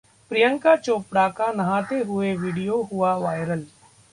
प्रियंका 0.31 0.75
चोपड़ा 0.75 1.27
का 1.29 1.51
नहाते 1.51 1.99
हुए 1.99 2.33
वीडियो 2.35 2.81
हुआ 2.83 3.15
वायरल 3.17 3.65